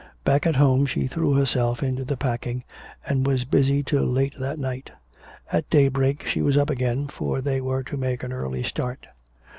[0.23, 2.63] Back at home she threw herself into the packing
[3.05, 4.89] and was busy till late that night.
[5.51, 9.05] At daybreak she was up again, for they were to make an early start.